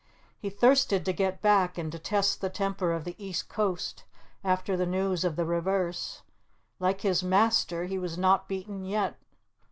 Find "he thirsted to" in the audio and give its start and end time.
0.39-1.13